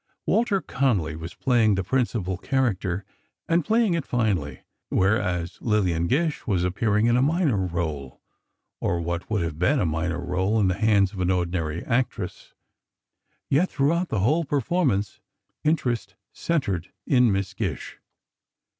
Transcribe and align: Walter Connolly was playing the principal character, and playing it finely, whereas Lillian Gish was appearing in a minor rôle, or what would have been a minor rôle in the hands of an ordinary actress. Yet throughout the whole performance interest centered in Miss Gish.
Walter 0.25 0.61
Connolly 0.63 1.15
was 1.15 1.35
playing 1.35 1.75
the 1.75 1.83
principal 1.83 2.35
character, 2.35 3.05
and 3.47 3.63
playing 3.63 3.93
it 3.93 4.03
finely, 4.03 4.63
whereas 4.89 5.61
Lillian 5.61 6.07
Gish 6.07 6.47
was 6.47 6.63
appearing 6.63 7.05
in 7.05 7.15
a 7.15 7.21
minor 7.21 7.67
rôle, 7.67 8.17
or 8.79 8.99
what 8.99 9.29
would 9.29 9.43
have 9.43 9.59
been 9.59 9.79
a 9.79 9.85
minor 9.85 10.17
rôle 10.17 10.59
in 10.59 10.69
the 10.69 10.73
hands 10.73 11.13
of 11.13 11.19
an 11.19 11.29
ordinary 11.29 11.83
actress. 11.83 12.55
Yet 13.47 13.69
throughout 13.69 14.09
the 14.09 14.21
whole 14.21 14.43
performance 14.43 15.19
interest 15.63 16.15
centered 16.33 16.91
in 17.05 17.31
Miss 17.31 17.53
Gish. 17.53 17.99